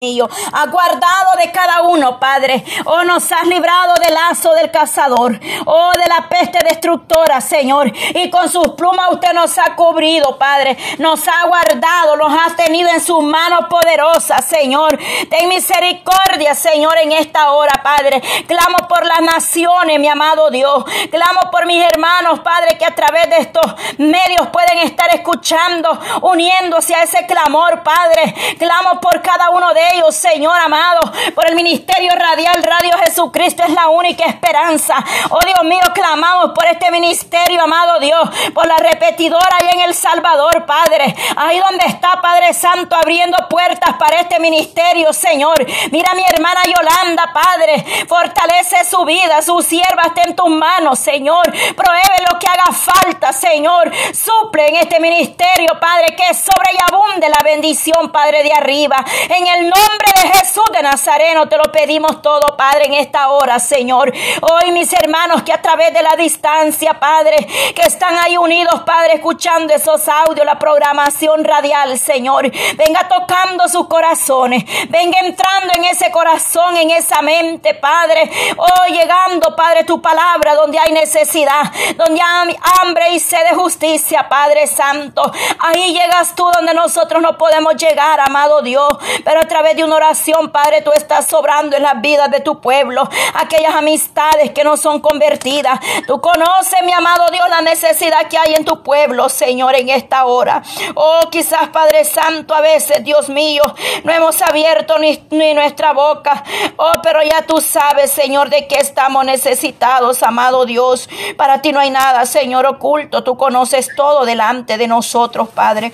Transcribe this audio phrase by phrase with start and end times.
[0.00, 2.64] ha guardado de cada uno, Padre.
[2.84, 7.92] Oh, nos has librado del lazo del cazador, oh, de la peste destructora, Señor.
[8.14, 10.78] Y con sus plumas usted nos ha cubrido, Padre.
[10.98, 14.96] Nos ha guardado, nos ha tenido en sus manos poderosas, Señor.
[15.30, 18.22] Ten misericordia, Señor, en esta hora, Padre.
[18.46, 20.84] Clamo por las naciones, mi amado Dios.
[21.10, 23.66] Clamo por mis hermanos, Padre, que a través de estos
[23.98, 25.90] medios pueden estar escuchando,
[26.22, 28.32] uniéndose a ese clamor, Padre.
[28.60, 31.00] Clamo por cada uno de ellos, Señor amado,
[31.34, 34.96] por el ministerio radial Radio Jesucristo es la única esperanza.
[35.30, 39.94] Oh Dios mío, clamamos por este ministerio, amado Dios, por la repetidora ahí en El
[39.94, 41.14] Salvador, Padre.
[41.36, 45.64] Ahí donde está, Padre Santo, abriendo puertas para este ministerio, Señor.
[45.90, 51.44] Mira mi hermana Yolanda, Padre, fortalece su vida, su sierva está en tus manos, Señor.
[51.74, 53.90] Prohíbe lo que haga falta, Señor.
[54.12, 59.04] Suple en este ministerio, Padre, que sobre y abunde la bendición, Padre, de arriba.
[59.28, 59.77] En el nombre
[60.22, 64.12] de Jesús de Nazareno te lo pedimos todo, Padre, en esta hora, Señor.
[64.40, 67.36] Hoy mis hermanos que a través de la distancia, Padre,
[67.74, 72.50] que están ahí unidos, Padre, escuchando esos audios, la programación radial, Señor.
[72.76, 74.64] Venga tocando sus corazones.
[74.88, 78.30] Venga entrando en ese corazón, en esa mente, Padre.
[78.56, 84.28] Oh, llegando, Padre, tu palabra donde hay necesidad, donde hay hambre y sed de justicia,
[84.28, 85.30] Padre Santo.
[85.60, 88.88] Ahí llegas tú donde nosotros no podemos llegar, amado Dios.
[89.24, 92.60] Pero a través de una oración, Padre, tú estás sobrando en las vidas de tu
[92.60, 93.08] pueblo.
[93.34, 95.80] Aquellas amistades que no son convertidas.
[96.06, 100.24] Tú conoces, mi amado Dios, la necesidad que hay en tu pueblo, Señor, en esta
[100.24, 100.62] hora.
[100.94, 103.62] Oh, quizás, Padre Santo, a veces, Dios mío,
[104.04, 106.44] no hemos abierto ni, ni nuestra boca.
[106.76, 111.08] Oh, pero ya tú sabes, Señor, de qué estamos necesitados, amado Dios.
[111.36, 113.24] Para ti no hay nada, Señor, oculto.
[113.24, 115.92] Tú conoces todo delante de nosotros, Padre.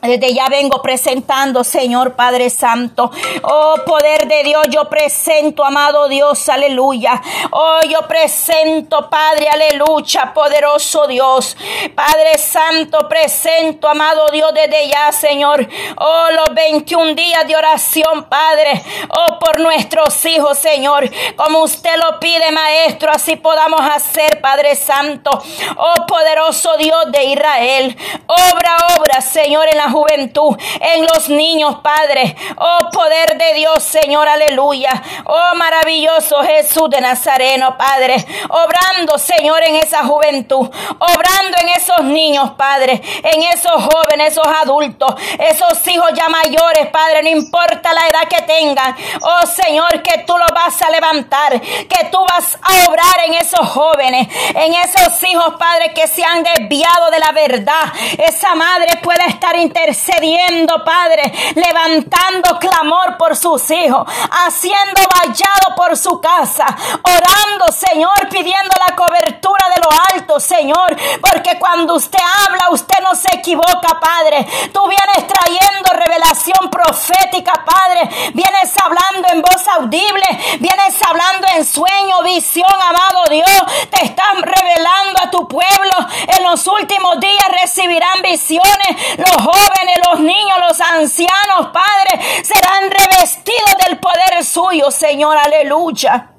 [0.00, 3.10] Desde ya vengo presentando, Señor Padre Santo.
[3.42, 7.20] Oh, poder de Dios, yo presento, amado Dios, aleluya.
[7.50, 11.56] Oh, yo presento, Padre, aleluya, poderoso Dios.
[11.96, 15.68] Padre Santo, presento, amado Dios, desde ya, Señor.
[15.96, 18.80] Oh, los 21 días de oración, Padre.
[19.08, 21.10] Oh, por nuestros hijos, Señor.
[21.34, 25.30] Como usted lo pide, Maestro, así podamos hacer, Padre Santo.
[25.76, 27.96] Oh, poderoso Dios de Israel.
[28.26, 32.36] Obra, obra, Señor, en la juventud, en los niños, Padre.
[32.56, 35.02] Oh, poder de Dios, Señor, aleluya.
[35.24, 38.16] Oh, maravilloso Jesús de Nazareno, Padre.
[38.48, 40.68] Obrando, Señor, en esa juventud.
[40.98, 43.00] Obrando en esos niños, Padre.
[43.22, 47.22] En esos jóvenes, esos adultos, esos hijos ya mayores, Padre.
[47.22, 48.96] No importa la edad que tengan.
[49.22, 51.60] Oh, Señor, que tú lo vas a levantar.
[51.60, 54.28] Que tú vas a obrar en esos jóvenes.
[54.54, 57.92] En esos hijos, Padre, que se han desviado de la verdad.
[58.18, 64.06] Esa madre puede estar intercediendo, Padre, levantando clamor por sus hijos,
[64.46, 66.66] haciendo vallado por su casa,
[67.02, 73.14] orando, Señor, pidiendo la cobertura de lo alto, Señor, porque cuando usted habla, usted no
[73.14, 74.46] se equivoca, Padre.
[74.72, 78.32] Tú vienes trayendo revelación profética, Padre.
[78.34, 80.26] Vienes hablando en voz audible,
[80.58, 83.62] vienes hablando en sueño, visión, amado Dios.
[83.90, 85.94] Te están revelando a tu pueblo.
[86.36, 89.67] En los últimos días recibirán visiones los jóvenes,
[90.10, 96.30] los niños, los ancianos, Padre, serán revestidos del poder suyo, Señor, aleluya.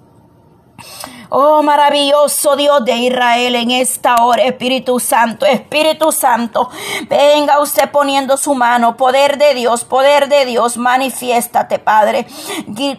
[1.31, 6.71] Oh, maravilloso Dios de Israel, en esta hora, Espíritu Santo, Espíritu Santo,
[7.07, 12.25] venga usted poniendo su mano, poder de Dios, poder de Dios, manifiéstate, Padre.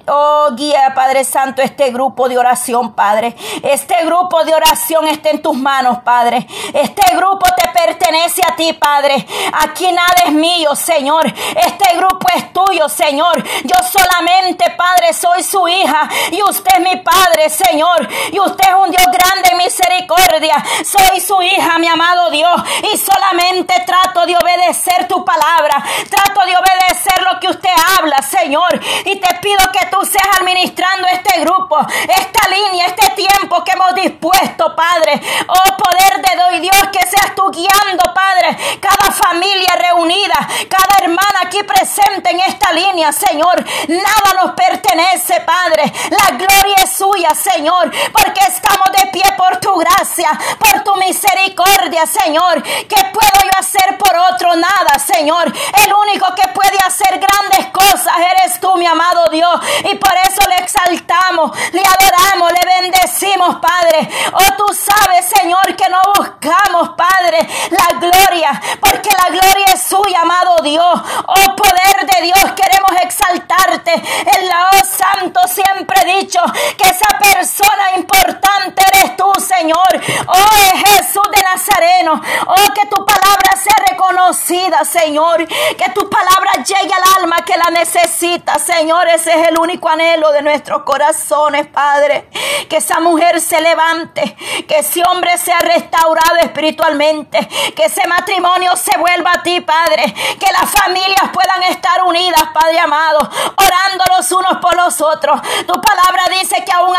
[0.06, 3.34] Oh, guía, Padre Santo, este grupo de oración, Padre.
[3.64, 6.47] Este grupo de oración está en tus manos, Padre.
[6.72, 9.26] Este grupo te pertenece a ti, Padre.
[9.60, 11.26] Aquí nada es mío, Señor.
[11.26, 13.42] Este grupo es tuyo, Señor.
[13.64, 18.08] Yo solamente, Padre, soy su hija y usted es mi Padre, Señor.
[18.32, 20.64] Y usted es un Dios grande en misericordia.
[20.84, 22.62] Soy su hija, mi amado Dios.
[22.92, 25.82] Y solamente trato de obedecer tu palabra.
[26.08, 28.80] Trato de obedecer lo que usted habla, Señor.
[29.04, 31.78] Y te pido que tú seas administrando este grupo,
[32.09, 35.21] esta línea, este tiempo que hemos dispuesto, Padre.
[35.48, 38.56] Oh, poder de Dios, que seas tú guiando, Padre.
[38.80, 43.65] Cada familia reunida, cada hermana aquí presente en esta línea, Señor.
[43.89, 45.92] Nada nos pertenece, Padre.
[46.10, 52.07] La gloria es suya, Señor porque estamos de pie por tu gracia, por tu misericordia,
[52.07, 52.62] Señor.
[52.62, 54.54] ¿Qué puedo yo hacer por otro?
[54.57, 55.47] Nada, Señor.
[55.47, 59.60] El único que puede hacer grandes cosas eres tú, mi amado Dios.
[59.91, 64.09] Y por eso exaltamos, le adoramos, le bendecimos, Padre.
[64.33, 70.21] Oh, tú sabes, Señor, que no buscamos, Padre, la gloria, porque la gloria es suya,
[70.21, 71.01] amado Dios.
[71.27, 73.92] Oh, poder de Dios, queremos exaltarte.
[73.95, 76.41] En la oh santo siempre he dicho
[76.77, 80.01] que esa persona importante eres tú, Señor.
[80.27, 82.21] Oh, Jesús de Nazareno.
[82.47, 85.47] Oh, que tu palabra sea reconocida, Señor.
[85.47, 89.09] Que tu palabra llegue al alma que la necesita, Señor.
[89.09, 92.28] Ese es el único anhelo de nuestros corazones, Padre.
[92.68, 94.36] Que esa mujer se levante,
[94.68, 97.38] que ese hombre sea restaurado espiritualmente,
[97.74, 100.12] que ese matrimonio se vuelva a ti, Padre.
[100.38, 105.41] Que las familias puedan estar unidas, Padre amado, orando los unos por los otros.
[105.66, 106.94] Tu palabra dice que aún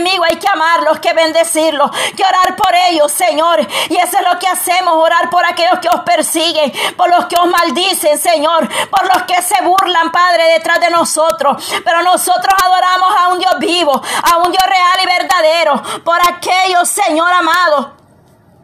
[0.00, 3.60] enemigos hay que amarlos, que bendecirlos, que orar por ellos, Señor.
[3.88, 7.36] Y eso es lo que hacemos, orar por aquellos que os persiguen, por los que
[7.36, 11.62] os maldicen, Señor, por los que se burlan, Padre, detrás de nosotros.
[11.84, 16.88] Pero nosotros adoramos a un Dios vivo, a un Dios real y verdadero, por aquellos,
[16.88, 17.99] Señor amado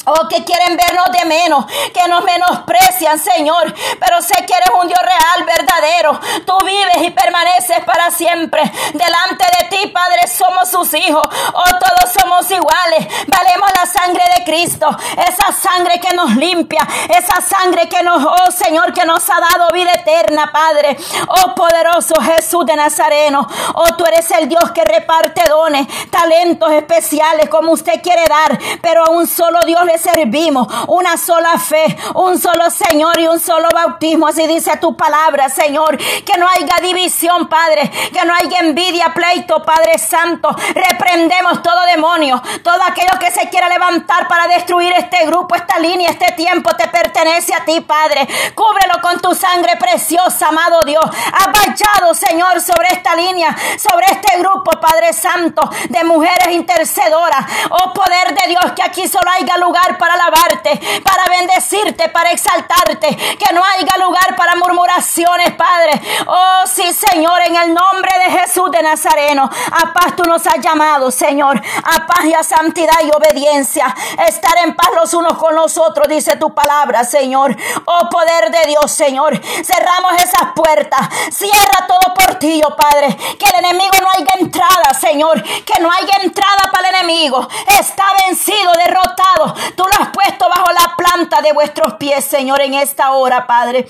[0.09, 3.75] Oh, que quieren vernos de menos, que nos menosprecian, Señor.
[3.99, 6.21] Pero sé que eres un Dios real, verdadero.
[6.47, 8.63] Tú vives y permaneces para siempre.
[8.93, 11.27] Delante de ti, Padre, somos sus hijos.
[11.53, 13.09] Oh, todos somos iguales.
[13.27, 14.89] Valemos la sangre de Cristo.
[15.17, 16.87] Esa sangre que nos limpia.
[17.09, 20.97] Esa sangre que nos, oh Señor, que nos ha dado vida eterna, Padre.
[21.27, 23.45] Oh, poderoso Jesús de Nazareno.
[23.75, 28.57] Oh, tú eres el Dios que reparte dones, talentos especiales como usted quiere dar.
[28.81, 33.41] Pero a un solo Dios le servimos, una sola fe, un solo Señor y un
[33.41, 34.27] solo bautismo.
[34.27, 35.97] Así dice tu palabra, Señor.
[35.99, 37.91] Que no haya división, Padre.
[38.13, 40.49] Que no haya envidia, pleito, Padre Santo.
[40.75, 46.11] Reprendemos todo demonio, todo aquello que se quiera levantar para destruir este grupo, esta línea,
[46.11, 48.27] este tiempo te pertenece a ti, Padre.
[48.55, 51.05] Cúbrelo con tu sangre preciosa, amado Dios.
[51.05, 57.45] Ha vallado, Señor, sobre esta línea, sobre este grupo, Padre Santo, de mujeres intercedoras.
[57.71, 63.17] Oh poder de Dios, que aquí solo haya lugar para alabarte, para bendecirte, para exaltarte.
[63.17, 66.01] Que no haya lugar para murmuraciones, Padre.
[66.27, 69.45] Oh, sí, Señor, en el nombre de Jesús de Nazareno.
[69.45, 71.61] A paz tú nos has llamado, Señor.
[71.85, 73.95] A paz y a santidad y obediencia.
[74.27, 77.57] Estar en paz los unos con los otros, dice tu palabra, Señor.
[77.85, 79.41] Oh, poder de Dios, Señor.
[79.65, 81.01] Cerramos esas puertas.
[81.31, 83.17] Cierra todo portillo, Padre.
[83.39, 85.43] Que el enemigo no haya entrada, Señor.
[85.43, 87.47] Que no haya entrada para el enemigo.
[87.79, 89.55] Está vencido, derrotado.
[89.77, 93.87] Tú lo has puesto bajo la planta de vuestros pies, Señor, en esta hora, Padre.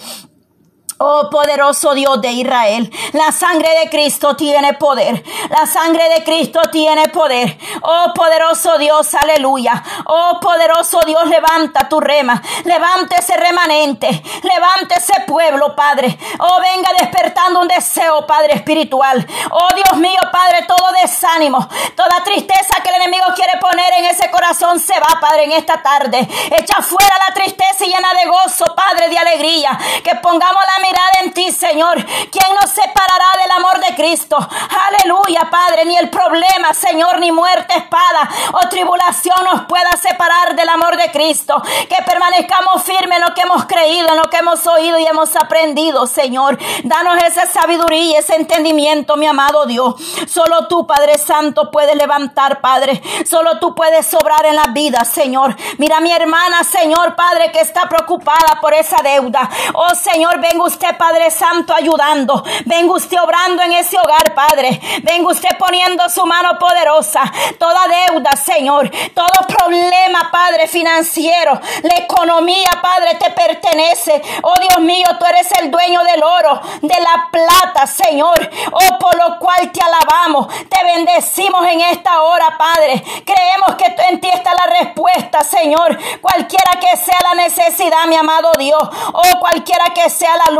[0.98, 6.62] Oh poderoso Dios de Israel, la sangre de Cristo tiene poder, la sangre de Cristo
[6.72, 7.58] tiene poder.
[7.82, 9.82] Oh poderoso Dios, aleluya.
[10.06, 14.08] Oh poderoso Dios, levanta tu rema, levanta ese remanente,
[14.42, 16.18] levanta ese pueblo, Padre.
[16.38, 19.26] Oh venga despertando un deseo, Padre espiritual.
[19.50, 24.30] Oh Dios mío, Padre, todo desánimo, toda tristeza que el enemigo quiere poner en ese
[24.30, 26.26] corazón se va, Padre, en esta tarde.
[26.52, 29.78] Echa fuera la tristeza y llena de gozo, Padre, de alegría.
[30.02, 30.85] Que pongamos la
[31.22, 31.96] en ti, Señor.
[32.04, 34.36] ¿Quién nos separará del amor de Cristo?
[34.36, 35.84] Aleluya, Padre.
[35.84, 41.10] Ni el problema, Señor, ni muerte, espada o tribulación nos pueda separar del amor de
[41.10, 41.62] Cristo.
[41.88, 45.34] Que permanezcamos firmes en lo que hemos creído, en lo que hemos oído y hemos
[45.36, 46.58] aprendido, Señor.
[46.84, 49.94] Danos esa sabiduría y ese entendimiento, mi amado Dios.
[50.28, 53.02] Solo tú, Padre Santo, puedes levantar, Padre.
[53.28, 55.56] Solo tú puedes sobrar en la vida, Señor.
[55.78, 59.48] Mira mi hermana, Señor, Padre, que está preocupada por esa deuda.
[59.74, 62.44] Oh, Señor, venga usted, Padre Santo, ayudando.
[62.66, 64.78] Venga usted obrando en ese hogar, Padre.
[65.02, 67.22] Venga usted poniendo su mano poderosa.
[67.58, 68.90] Toda deuda, Señor.
[69.14, 71.58] Todo problema, Padre, financiero.
[71.82, 74.20] La economía, Padre, te pertenece.
[74.42, 78.50] Oh Dios mío, tú eres el dueño del oro, de la plata, Señor.
[78.72, 80.48] Oh, por lo cual te alabamos.
[80.68, 83.02] Te bendecimos en esta hora, Padre.
[83.24, 85.98] Creemos que en ti está la respuesta, Señor.
[86.20, 88.82] Cualquiera que sea la necesidad, mi amado Dios.
[88.82, 90.50] Oh, cualquiera que sea la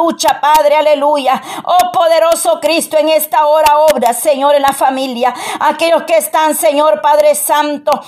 [0.41, 1.43] Padre, aleluya.
[1.65, 5.35] Oh poderoso Cristo, en esta hora obra, Señor, en la familia.
[5.61, 8.01] Aquellos que están, Señor Padre Santo,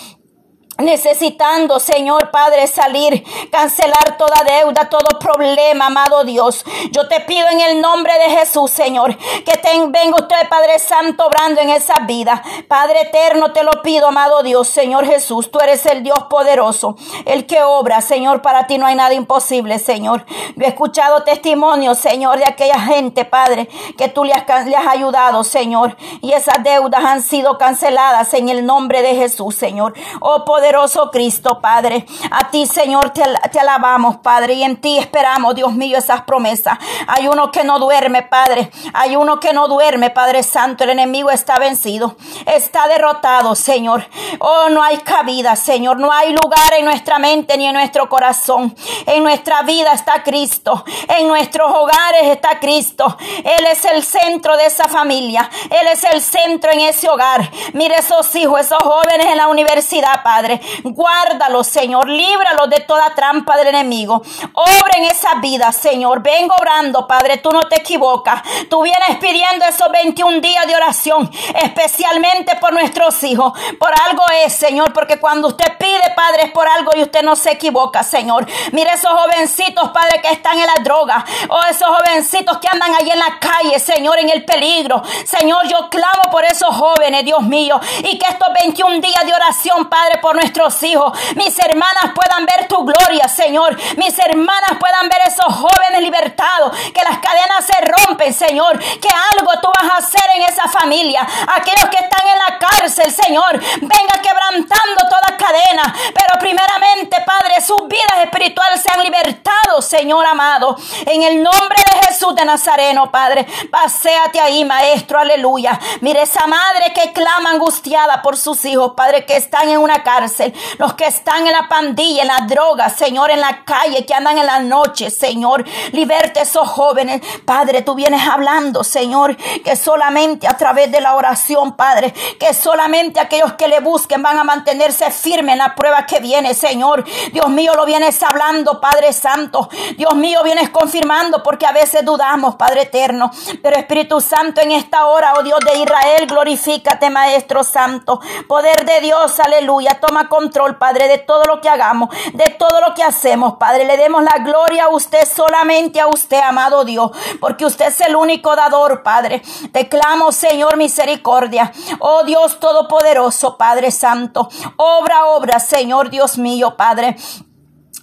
[0.79, 6.65] necesitando, Señor Padre, salir, cancelar toda deuda, todo problema, amado Dios.
[6.93, 9.59] Yo te pido en el nombre de Jesús, Señor, que
[9.89, 12.43] venga usted, Padre Santo, obrando en esa vida.
[12.69, 17.47] Padre eterno, te lo pido, amado Dios, Señor Jesús, tú eres el Dios poderoso, el
[17.47, 20.25] que obra, Señor, para ti no hay nada imposible, Señor.
[20.57, 24.87] Yo he escuchado testimonios, Señor, de aquella gente, Padre, que tú le has, le has
[24.87, 29.95] ayudado, Señor, y esas deudas han sido canceladas en el nombre de Jesús, Señor.
[30.21, 32.05] Oh, poder poderoso Cristo, Padre.
[32.31, 36.79] A ti, Señor, te, te, alabamos, Padre, y en ti esperamos, Dios mío, esas promesas.
[37.07, 38.71] Hay uno que no duerme, Padre.
[38.93, 40.85] Hay uno que no duerme, Padre Santo.
[40.85, 44.07] El enemigo está vencido, está derrotado, Señor.
[44.41, 45.99] Oh, no hay cabida, Señor.
[45.99, 48.77] No hay lugar en nuestra mente ni en nuestro corazón.
[49.07, 50.85] En nuestra vida está Cristo.
[51.09, 53.17] En nuestros hogares está Cristo.
[53.43, 55.49] Él es el centro de esa familia.
[55.71, 57.51] Él es el centro en ese hogar.
[57.73, 60.58] Mire esos hijos, esos jóvenes en la universidad, Padre.
[60.83, 62.09] Guárdalos, Señor.
[62.09, 64.23] Líbralos de toda trampa del enemigo.
[64.53, 66.23] Obra en esa vida, Señor.
[66.23, 67.39] Vengo obrando, Padre.
[67.39, 68.43] Tú no te equivocas.
[68.69, 71.31] Tú vienes pidiendo esos 21 días de oración,
[71.63, 73.53] especialmente por nuestros hijos.
[73.79, 77.37] Por algo es, Señor, porque cuando usted pide, Padre, es por algo y usted no
[77.37, 78.47] se equivoca, Señor.
[78.73, 81.25] Mire esos jovencitos, Padre, que están en la droga.
[81.49, 85.03] O esos jovencitos que andan ahí en la calle, Señor, en el peligro.
[85.25, 87.81] Señor, yo clamo por esos jóvenes, Dios mío.
[87.99, 90.48] Y que estos 21 días de oración, Padre, por nuestros
[90.83, 93.77] hijos, mis hermanas puedan ver tu gloria, Señor.
[93.97, 96.77] Mis hermanas puedan ver esos jóvenes libertados.
[96.93, 98.79] Que las cadenas se rompen, Señor.
[98.79, 101.27] Que algo tú vas a hacer en esa familia.
[101.57, 103.59] Aquellos que están en la cárcel, Señor.
[103.81, 105.95] Venga quebrantando toda cadena.
[106.15, 110.77] Pero primeramente, Padre, sus vidas espirituales sean libertados, Señor amado.
[111.07, 113.47] En el nombre de Jesús de Nazareno, Padre.
[113.71, 115.19] Paseate ahí, Maestro.
[115.19, 115.79] Aleluya.
[116.01, 120.38] Mire esa madre que clama angustiada por sus hijos, Padre, que están en una cárcel.
[120.79, 124.39] Los que están en la pandilla, en la droga, Señor, en la calle, que andan
[124.39, 125.65] en la noche, Señor.
[125.93, 127.23] Liberte esos jóvenes.
[127.45, 133.21] Padre, tú vienes hablando, Señor, que solamente a través de la oración, Padre, que solamente
[133.21, 137.05] aquellos que le busquen van a mantenerse firmes en la prueba que viene, Señor.
[137.33, 139.69] Dios mío, lo vienes hablando, Padre Santo.
[139.97, 143.31] Dios mío, vienes confirmando porque a veces dudamos, Padre eterno.
[143.63, 148.21] Pero Espíritu Santo, en esta hora, oh Dios de Israel, glorifícate, Maestro Santo.
[148.47, 149.99] Poder de Dios, aleluya.
[150.01, 153.85] Toma control, Padre, de todo lo que hagamos, de todo lo que hacemos, Padre.
[153.85, 157.11] Le demos la gloria a usted, solamente a usted, amado Dios,
[157.41, 159.43] porque usted es el único dador, Padre.
[159.73, 161.73] Te clamo, Señor, misericordia.
[162.01, 164.49] Oh Dios Todopoderoso, Padre Santo.
[164.77, 167.17] Obra, obra, Señor Dios mío, Padre.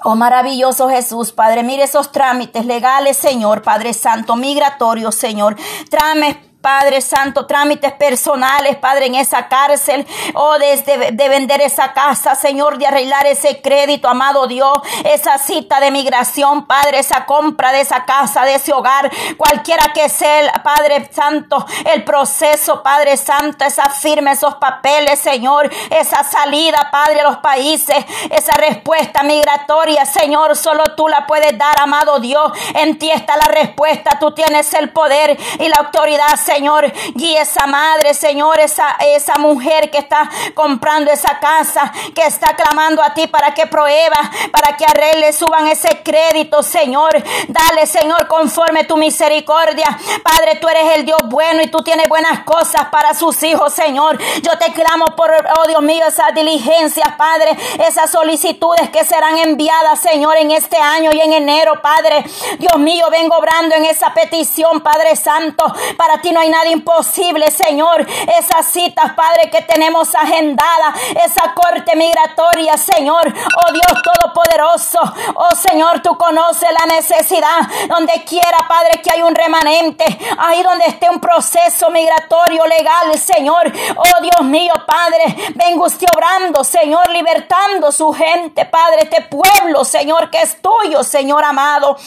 [0.03, 5.55] Oh maravilloso Jesús, Padre, mire esos trámites legales, Señor, Padre Santo, migratorios, Señor.
[5.89, 10.03] Trámites Padre Santo, trámites personales, Padre, en esa cárcel,
[10.34, 15.79] o oh, de vender esa casa, Señor, de arreglar ese crédito, amado Dios, esa cita
[15.79, 21.07] de migración, Padre, esa compra de esa casa, de ese hogar, cualquiera que sea, Padre
[21.13, 27.38] Santo, el proceso, Padre Santo, esa firma, esos papeles, Señor, esa salida, Padre, a los
[27.38, 33.38] países, esa respuesta migratoria, Señor, solo tú la puedes dar, amado Dios, en ti está
[33.38, 36.55] la respuesta, tú tienes el poder y la autoridad, Señor.
[36.56, 36.90] Señor.
[37.16, 43.04] Guía esa madre, Señor, esa, esa mujer que está comprando esa casa, que está clamando
[43.04, 44.16] a ti para que prueba,
[44.52, 47.12] para que arregle, suban ese crédito, Señor.
[47.50, 49.86] Dale, Señor, conforme tu misericordia.
[50.24, 54.18] Padre, tú eres el Dios bueno y tú tienes buenas cosas para sus hijos, Señor.
[54.42, 60.00] Yo te clamo por, oh Dios mío, esas diligencias, Padre, esas solicitudes que serán enviadas,
[60.00, 62.24] Señor, en este año y en enero, Padre.
[62.60, 65.66] Dios mío, vengo obrando en esa petición, Padre Santo.
[65.98, 68.06] Para ti no hay nada imposible, Señor.
[68.38, 73.28] Esas citas, Padre, que tenemos agendada, esa corte migratoria, Señor.
[73.28, 75.00] Oh Dios Todopoderoso.
[75.36, 77.60] Oh Señor, tú conoces la necesidad.
[77.88, 80.06] Donde quiera, Padre, que hay un remanente.
[80.38, 83.72] Ahí donde esté un proceso migratorio legal, Señor.
[83.96, 90.30] Oh Dios mío, Padre, vengo usted obrando, Señor, libertando su gente, Padre, este pueblo, Señor,
[90.30, 91.98] que es tuyo, Señor amado.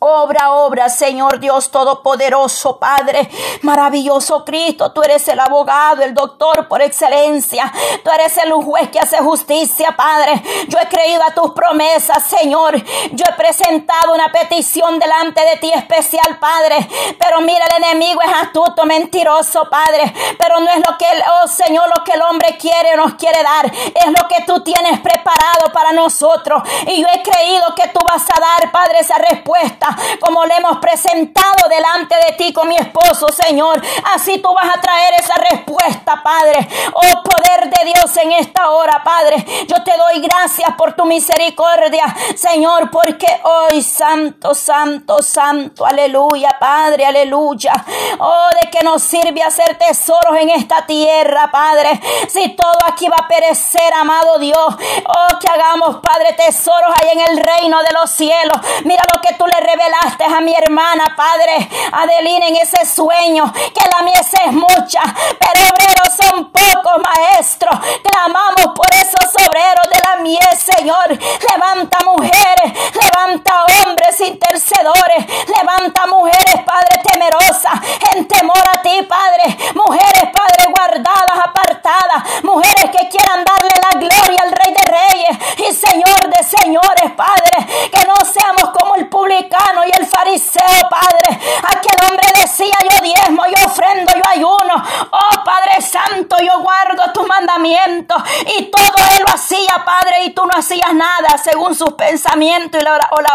[0.00, 3.28] Obra, obra, Señor Dios Todopoderoso, Padre,
[3.62, 7.72] maravilloso Cristo, tú eres el abogado, el doctor por excelencia,
[8.04, 10.40] tú eres el juez que hace justicia, Padre.
[10.68, 12.80] Yo he creído a tus promesas, Señor.
[13.10, 16.88] Yo he presentado una petición delante de ti especial, Padre.
[17.18, 20.14] Pero mira, el enemigo es astuto, mentiroso, Padre.
[20.38, 23.14] Pero no es lo que, el, oh Señor, lo que el hombre quiere o nos
[23.14, 23.66] quiere dar.
[23.66, 26.62] Es lo que tú tienes preparado para nosotros.
[26.86, 29.87] Y yo he creído que tú vas a dar, Padre, esa respuesta
[30.20, 33.80] como le hemos presentado delante de ti con mi esposo, Señor.
[34.14, 36.68] Así tú vas a traer esa respuesta, Padre.
[36.94, 39.44] Oh poder de Dios en esta hora, Padre.
[39.66, 42.04] Yo te doy gracias por tu misericordia,
[42.36, 47.72] Señor, porque hoy, Santo, Santo, Santo, aleluya, Padre, aleluya.
[48.18, 52.00] Oh, de que nos sirve hacer tesoros en esta tierra, Padre.
[52.28, 54.58] Si todo aquí va a perecer, amado Dios.
[54.58, 58.56] Oh, que hagamos, Padre, tesoros ahí en el reino de los cielos.
[58.84, 63.52] Mira lo que tú le revelas revelaste a mi hermana, Padre, Adelina, en ese sueño,
[63.52, 65.00] que la mies es mucha,
[65.38, 67.70] pero obreros son pocos, Maestro.
[68.02, 71.08] Clamamos por esos obreros de la mies, Señor.
[71.08, 77.80] Levanta mujeres, levanta hombres intercedores, levanta mujeres, Padre, temerosas,
[78.14, 79.56] en temor a ti, Padre.
[79.74, 85.72] Mujeres, Padre, guardadas, apartadas, mujeres que quieran darle la gloria al Rey de Reyes y
[85.72, 87.66] Señor de Señores, Padre.
[87.92, 91.40] Que no seamos como el publicano y el fariseo, Padre.
[91.62, 94.84] Aquel hombre decía, yo diezmo, yo ofrendo, yo ayuno.
[95.10, 98.22] Oh, Padre Santo, yo guardo tus mandamientos.
[98.56, 102.80] Y todo él lo hacía, Padre, y tú no hacías nada según sus pensamientos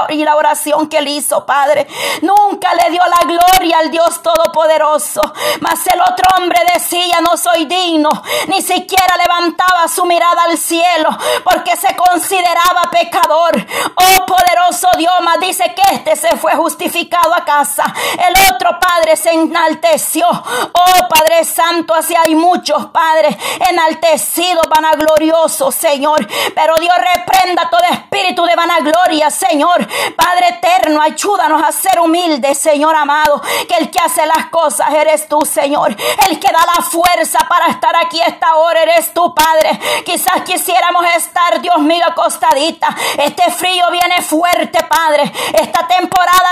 [0.09, 1.87] y la, oración que él hizo, Padre.
[2.21, 5.21] Nunca le dio la gloria al Dios Todopoderoso.
[5.61, 8.09] Mas el otro hombre decía, no soy digno.
[8.47, 11.09] Ni siquiera levantaba su mirada al cielo
[11.43, 13.65] porque se consideraba pecador.
[13.95, 17.83] Oh poderoso Dios, dice que este se fue justificado a casa.
[18.27, 20.25] El otro Padre se enalteció.
[20.29, 23.35] Oh Padre Santo, así hay muchos Padres
[23.69, 26.25] enaltecidos, vanagloriosos, Señor.
[26.55, 29.85] Pero Dios reprenda todo espíritu de vanagloria, Señor.
[30.15, 33.41] Padre eterno, ayúdanos a ser humildes, Señor amado.
[33.67, 35.93] Que el que hace las cosas eres tú, Señor.
[36.29, 39.77] El que da la fuerza para estar aquí esta hora eres tú, Padre.
[40.05, 42.95] Quizás quisiéramos estar, Dios mío, acostadita.
[43.17, 45.31] Este frío viene fuerte, Padre.
[45.51, 45.85] Esta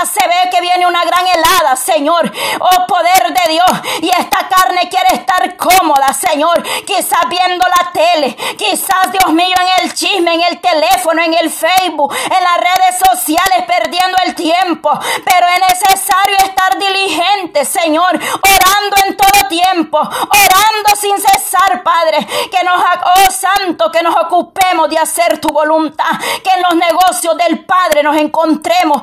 [0.06, 2.30] se ve que viene una gran helada, Señor.
[2.60, 3.70] Oh poder de Dios.
[4.00, 6.62] Y esta carne quiere estar cómoda, Señor.
[6.84, 8.36] Quizás viendo la tele.
[8.56, 12.98] Quizás, Dios mío, en el chisme, en el teléfono, en el Facebook, en las redes
[13.10, 14.90] sociales, perdiendo el tiempo.
[15.24, 18.14] Pero es necesario estar diligente, Señor.
[18.14, 19.98] Orando en todo tiempo.
[19.98, 22.26] Orando sin cesar, Padre.
[22.50, 26.10] Que nos, oh Santo, que nos ocupemos de hacer tu voluntad.
[26.42, 29.00] Que en los negocios del Padre nos encontremos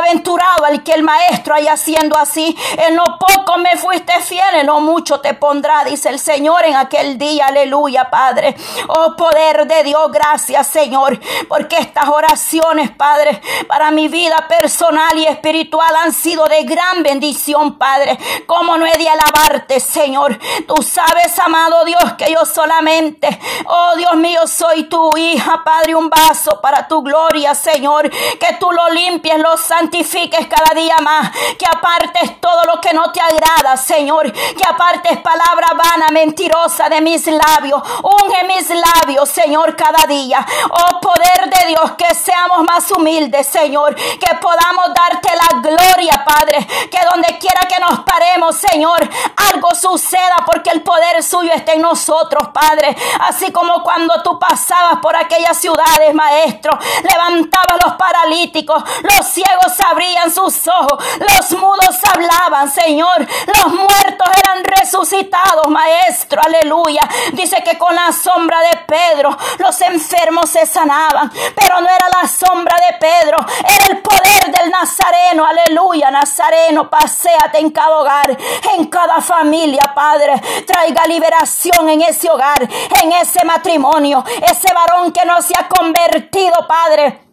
[0.00, 2.56] bienaventurado al que el Maestro haya haciendo así.
[2.78, 6.76] En lo poco me fuiste fiel, en lo mucho te pondrá, dice el Señor en
[6.76, 7.46] aquel día.
[7.46, 8.56] Aleluya, Padre.
[8.88, 15.26] Oh poder de Dios, gracias, Señor, porque estas oraciones, Padre, para mi vida personal y
[15.26, 18.18] espiritual han sido de gran bendición, Padre.
[18.46, 20.38] Como no he de alabarte, Señor.
[20.66, 23.28] Tú sabes, amado Dios, que yo solamente,
[23.66, 28.10] oh Dios mío, soy tu hija, Padre, un vaso para tu gloria, Señor.
[28.10, 31.30] Que tú lo limpies, lo santifiques cada día más.
[31.58, 34.32] Que apartes todo lo que no te agrada, Señor.
[34.32, 37.82] Que apartes palabra vana, mentirosa de mis labios.
[38.02, 40.44] Unge mis labios, Señor, cada día.
[40.70, 43.94] Oh poder de Dios, que seamos más humildes, Señor.
[43.94, 46.66] Que podamos darte la gloria, Padre.
[46.90, 49.08] Que donde quiera que nos paremos, Señor,
[49.52, 52.96] algo suceda porque el poder suyo está en nosotros, Padre.
[53.20, 60.30] Así como cuando tú pasabas por aquellas ciudades, Maestro, levantabas los paralíticos, los ciegos abrían
[60.30, 67.02] sus ojos, los mudos hablaban, Señor, los muertos eran resucitados, Maestro, aleluya.
[67.32, 72.28] Dice que con la sombra de Pedro los enfermos se sanaban, pero no era la
[72.28, 78.36] sombra de Pedro, era el poder del Nazareno, aleluya, Nazareno, paséate en cada hogar,
[78.76, 82.62] en cada familia, Padre, traiga liberación en ese hogar,
[83.02, 87.25] en ese matrimonio, ese varón que no se ha convertido, Padre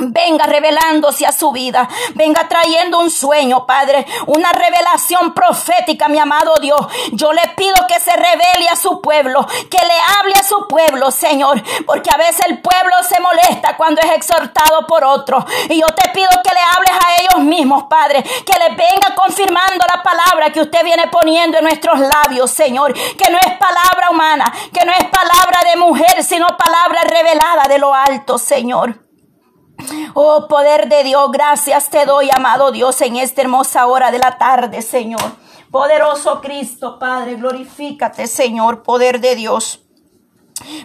[0.00, 6.54] venga revelándose a su vida, venga trayendo un sueño, Padre, una revelación profética, mi amado
[6.60, 6.80] Dios.
[7.12, 11.10] Yo le pido que se revele a su pueblo, que le hable a su pueblo,
[11.10, 15.44] Señor, porque a veces el pueblo se molesta cuando es exhortado por otro.
[15.68, 19.84] Y yo te pido que le hables a ellos mismos, Padre, que les venga confirmando
[19.88, 24.52] la palabra que usted viene poniendo en nuestros labios, Señor, que no es palabra humana,
[24.72, 29.11] que no es palabra de mujer, sino palabra revelada de lo alto, Señor.
[30.14, 34.36] Oh poder de Dios, gracias te doy, amado Dios, en esta hermosa hora de la
[34.36, 35.22] tarde, Señor.
[35.70, 39.81] Poderoso Cristo, Padre, glorifícate, Señor, poder de Dios.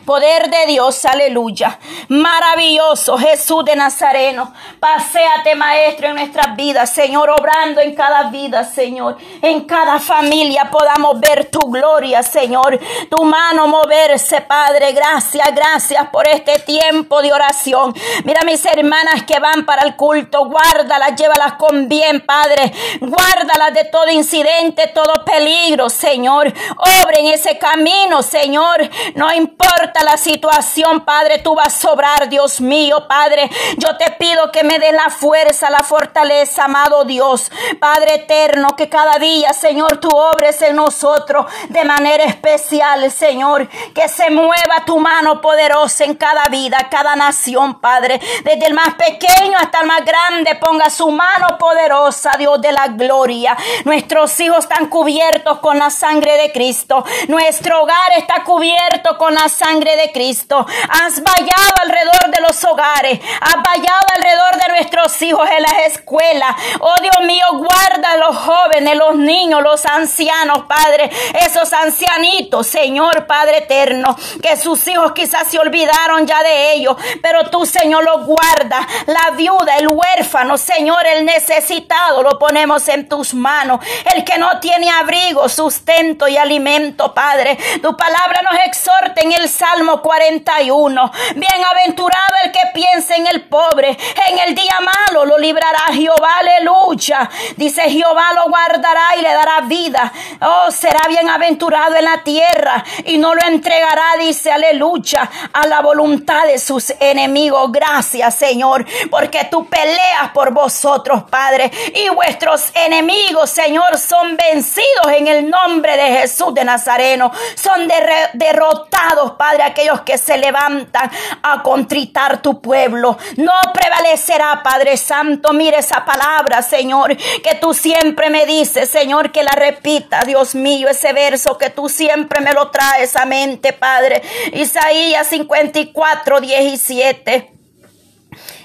[0.06, 1.78] Poder de Dios, aleluya.
[2.08, 4.54] Maravilloso Jesús de Nazareno.
[4.80, 9.18] Paseate, Maestro, en nuestras vidas, Señor, obrando en cada vida, Señor.
[9.42, 12.80] En cada familia podamos ver tu gloria, Señor.
[13.10, 14.94] Tu mano moverse, Padre.
[14.94, 17.94] Gracias, gracias por este tiempo de oración.
[18.24, 20.46] Mira mis hermanas que van para el culto.
[20.46, 22.72] Guárdalas, llévalas con bien, Padre.
[23.02, 26.54] Guárdalas de todo incidente, todo peligro, Señor.
[26.78, 28.90] Obre en ese camino, Señor.
[29.16, 33.50] No importa importa la situación, Padre, tú vas a sobrar, Dios mío, Padre.
[33.78, 37.52] Yo te pido que me des la fuerza, la fortaleza, amado Dios.
[37.80, 43.68] Padre eterno, que cada día, Señor, tú obres en nosotros de manera especial, Señor.
[43.94, 48.20] Que se mueva tu mano poderosa en cada vida, cada nación, Padre.
[48.44, 52.88] Desde el más pequeño hasta el más grande, ponga su mano poderosa, Dios de la
[52.88, 53.58] gloria.
[53.84, 57.04] Nuestros hijos están cubiertos con la sangre de Cristo.
[57.28, 60.66] Nuestro hogar está cubierto con la sangre de Cristo.
[60.90, 63.20] Has vallado alrededor de los hogares.
[63.42, 66.56] Has vallado alrededor de nuestros hijos en las escuelas.
[66.80, 71.10] Oh Dios mío, guarda a los jóvenes, los niños, los ancianos, Padre.
[71.46, 77.50] Esos ancianitos, Señor Padre eterno, que sus hijos quizás se olvidaron ya de ellos, pero
[77.50, 78.88] tú, Señor, los guarda.
[79.08, 83.80] La viuda, el huérfano, Señor, el necesitado, lo ponemos en tus manos.
[84.14, 87.58] El que no tiene abrigo, sustento y alimento, Padre.
[87.82, 91.12] Tu palabra nos exhorta en el Salmo 41.
[91.36, 93.98] Bienaventurado el que piense en el pobre.
[94.28, 97.30] En el día malo lo librará Jehová, aleluya.
[97.56, 100.12] Dice Jehová lo guardará y le dará vida.
[100.42, 106.46] Oh, será bienaventurado en la tierra y no lo entregará, dice aleluya, a la voluntad
[106.46, 107.72] de sus enemigos.
[107.72, 115.28] Gracias, Señor, porque tú peleas por vosotros, Padre, y vuestros enemigos, Señor, son vencidos en
[115.28, 117.32] el nombre de Jesús de Nazareno.
[117.56, 117.88] Son
[118.34, 121.10] derrotados, Padre, aquellos que se levantan
[121.42, 123.18] a contritar tu pueblo.
[123.38, 125.54] No prevalecerá, Padre Santo.
[125.54, 130.88] Mire esa palabra, Señor, que tú siempre me dices, Señor, que la repita, Dios mío,
[130.90, 134.22] ese verso que tú siempre me lo traes a mente, Padre.
[134.54, 137.57] Isaías 54, 17.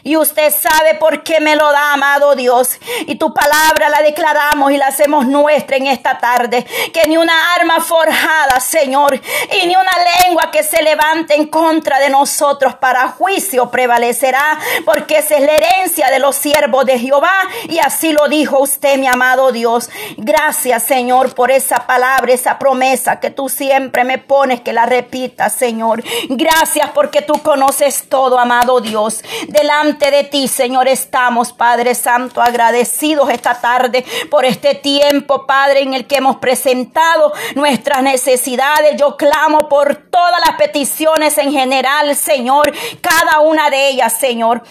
[0.05, 2.71] Y usted sabe por qué me lo da, amado Dios.
[3.07, 6.67] Y tu palabra la declaramos y la hacemos nuestra en esta tarde.
[6.93, 9.93] Que ni una arma forjada, Señor, y ni una
[10.25, 15.53] lengua que se levante en contra de nosotros para juicio prevalecerá, porque esa es la
[15.53, 17.33] herencia de los siervos de Jehová.
[17.69, 19.89] Y así lo dijo usted, mi amado Dios.
[20.17, 25.49] Gracias, Señor, por esa palabra, esa promesa que tú siempre me pones que la repita,
[25.49, 26.03] Señor.
[26.29, 29.23] Gracias porque tú conoces todo, amado Dios.
[29.49, 35.95] Delante de ti, Señor, estamos, Padre Santo, agradecidos esta tarde por este tiempo, Padre, en
[35.95, 38.97] el que hemos presentado nuestras necesidades.
[38.99, 44.63] Yo clamo por todas las peticiones en general, Señor, cada una de ellas, Señor.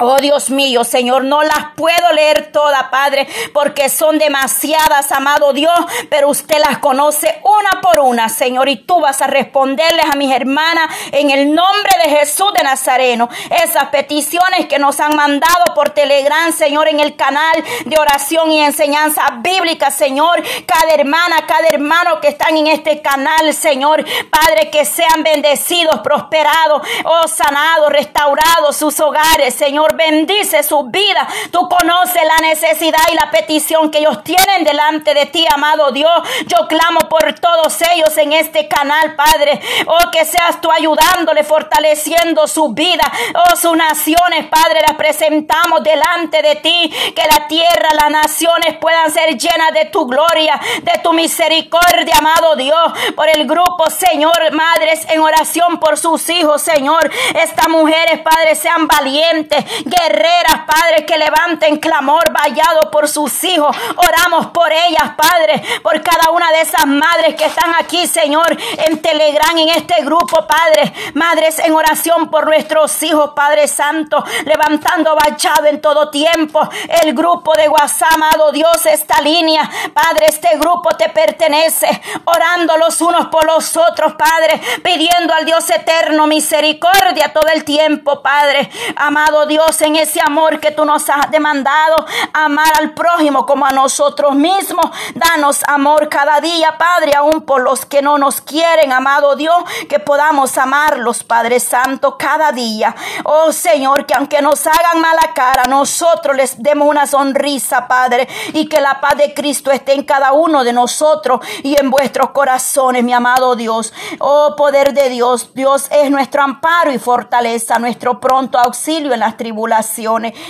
[0.00, 5.74] Oh Dios mío, Señor, no las puedo leer todas, Padre, porque son demasiadas, amado Dios,
[6.08, 10.32] pero usted las conoce una por una, Señor, y tú vas a responderles a mis
[10.32, 13.28] hermanas en el nombre de Jesús de Nazareno.
[13.64, 18.62] Esas peticiones que nos han mandado por Telegram, Señor, en el canal de oración y
[18.62, 24.84] enseñanza bíblica, Señor, cada hermana, cada hermano que están en este canal, Señor, Padre, que
[24.84, 31.26] sean bendecidos, prosperados, oh sanados, restaurados sus hogares, Señor bendice su vida.
[31.50, 36.10] Tú conoces la necesidad y la petición que ellos tienen delante de ti, amado Dios.
[36.46, 39.60] Yo clamo por todos ellos en este canal, Padre.
[39.86, 43.04] Oh, que seas tú ayudándole, fortaleciendo su vida.
[43.34, 46.92] Oh, sus naciones, Padre, las presentamos delante de ti.
[47.14, 52.56] Que la tierra, las naciones puedan ser llenas de tu gloria, de tu misericordia, amado
[52.56, 52.92] Dios.
[53.14, 57.10] Por el grupo, Señor, madres en oración por sus hijos, Señor.
[57.34, 63.76] Estas mujeres, Padre, sean valientes, guerreras, Padre, que levanten clamor vallado por sus hijos.
[63.96, 69.00] Oramos por ellas, Padre, por cada una de esas madres que están aquí, Señor, en
[69.00, 70.92] Telegram, en este grupo, Padre.
[71.14, 76.68] Madres en oración por nuestros hijos, Padre Santo, levantando vallado en todo tiempo.
[77.02, 81.88] El grupo de WhatsApp, amado Dios, esta línea, Padre, este grupo te pertenece,
[82.24, 88.22] orando los unos por los otros, Padre, pidiendo al Dios eterno misericordia todo el tiempo,
[88.22, 88.70] Padre.
[88.96, 93.70] Amado Dios, en ese amor que tú nos has demandado, amar al prójimo como a
[93.70, 94.86] nosotros mismos.
[95.14, 99.54] Danos amor cada día, Padre, aún por los que no nos quieren, amado Dios,
[99.86, 102.96] que podamos amarlos, Padre Santo, cada día.
[103.24, 108.70] Oh Señor, que aunque nos hagan mala cara, nosotros les demos una sonrisa, Padre, y
[108.70, 113.04] que la paz de Cristo esté en cada uno de nosotros y en vuestros corazones,
[113.04, 113.92] mi amado Dios.
[114.18, 119.36] Oh poder de Dios, Dios es nuestro amparo y fortaleza, nuestro pronto auxilio en las
[119.36, 119.57] tribulaciones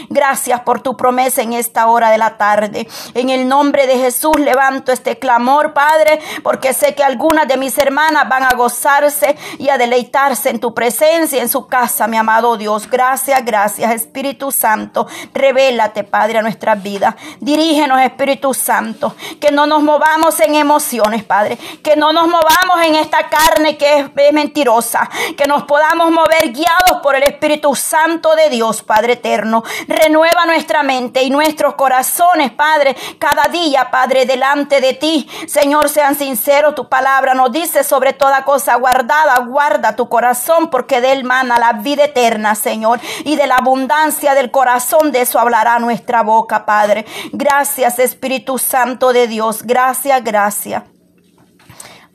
[0.09, 2.89] Gracias por tu promesa en esta hora de la tarde.
[3.15, 7.77] En el nombre de Jesús levanto este clamor, Padre, porque sé que algunas de mis
[7.79, 12.57] hermanas van a gozarse y a deleitarse en tu presencia, en su casa, mi amado
[12.57, 12.89] Dios.
[12.89, 15.07] Gracias, gracias, Espíritu Santo.
[15.33, 17.15] Revélate, Padre, a nuestras vidas.
[17.41, 19.15] Dirígenos, Espíritu Santo.
[19.41, 21.57] Que no nos movamos en emociones, Padre.
[21.83, 25.09] Que no nos movamos en esta carne que es, mentirosa.
[25.37, 29.63] Que nos podamos mover guiados por el Espíritu Santo de Dios, Padre eterno.
[29.87, 35.29] Renueva nuestra mente y nuestros corazones, Padre, cada día, Padre, delante de ti.
[35.47, 36.75] Señor, sean sinceros.
[36.75, 41.59] Tu palabra nos dice sobre toda cosa guardada, guarda tu corazón porque de él mana
[41.59, 43.01] la vida eterna, Señor.
[43.25, 47.07] Y de la abundancia del corazón de eso hablará nuestra boca, Padre.
[47.33, 49.63] Gracias, Espíritu Santo de Dios.
[49.63, 50.98] Gracias, gracias.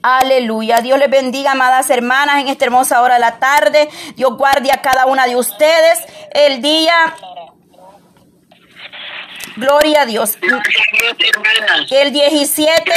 [0.03, 0.81] Aleluya.
[0.81, 3.89] Dios les bendiga, amadas hermanas, en esta hermosa hora de la tarde.
[4.15, 5.99] Dios guarde a cada una de ustedes.
[6.33, 7.15] El día.
[9.55, 10.37] Gloria a Dios.
[11.89, 12.91] El 17.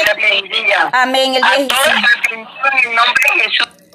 [0.93, 1.35] Amén.
[1.37, 1.75] El 17.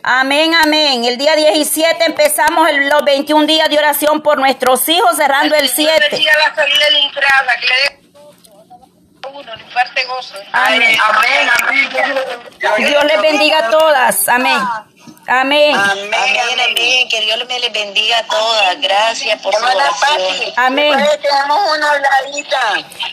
[0.03, 1.03] Amén, amén.
[1.03, 6.17] El día 17 empezamos los 21 días de oración por nuestros hijos, cerrando el 7.
[10.51, 10.97] Amén.
[11.01, 11.89] Amén.
[12.77, 14.27] Dios les bendiga a todas.
[14.29, 14.59] Amén.
[15.27, 15.75] Amén.
[15.75, 18.81] Amén, amén, Que Dios me les bendiga a todas.
[18.81, 20.53] Gracias por su oración.
[20.57, 20.93] Amén.
[21.21, 22.59] Tenemos una habladita.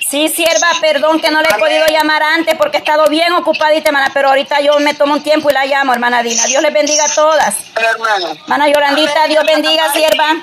[0.09, 3.91] Sí, sierva, perdón que no le he podido llamar antes porque he estado bien ocupadita,
[3.91, 6.45] hermana, pero ahorita yo me tomo un tiempo y la llamo, hermana Dina.
[6.47, 7.57] Dios les bendiga a todas.
[7.77, 8.31] Hermana.
[8.31, 10.35] Hermana Yolandita, Dios bendiga, sierva.